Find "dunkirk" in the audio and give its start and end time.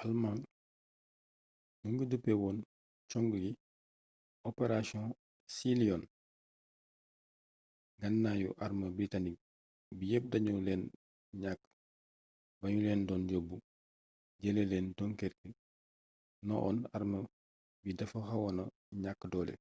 14.96-15.38